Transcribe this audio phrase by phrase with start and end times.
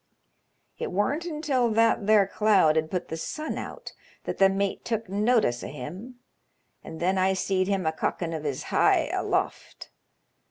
[0.79, 3.93] It worn't until tbat there cloud had put the sun out
[4.23, 6.15] that the mate took notice o' him,
[6.83, 9.91] and then I seed him a cockin' of his hye aloft.